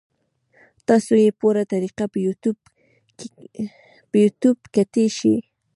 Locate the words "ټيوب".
4.41-4.57